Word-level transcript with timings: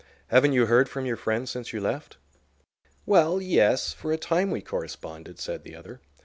Haven't 0.29 0.53
you 0.53 0.65
heard 0.65 0.89
from 0.89 1.05
your 1.05 1.15
friend 1.15 1.47
since 1.47 1.71
you 1.73 1.79
left?" 1.79 2.17
"Well, 3.05 3.39
yes, 3.39 3.93
for 3.93 4.11
a 4.11 4.17
time 4.17 4.49
we 4.49 4.59
corresponded," 4.63 5.37
said 5.37 5.63
the 5.63 5.75
other. 5.75 6.01